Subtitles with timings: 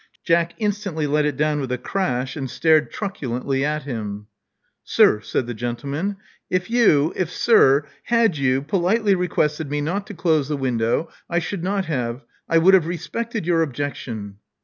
[0.23, 4.25] Jack instantly let it down with a crash, and stared truculently at him.
[4.83, 6.17] Sir," said the gentleman:
[6.49, 11.37] *'if, you— if sir— had you politely requested me not to close the window, I
[11.37, 14.37] should not have— I would have respected your objection."